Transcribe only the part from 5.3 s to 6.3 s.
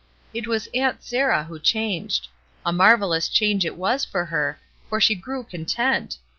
content.